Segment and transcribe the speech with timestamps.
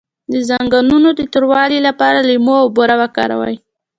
[0.31, 3.57] د زنګونونو د توروالي لپاره لیمو او بوره وکاروئ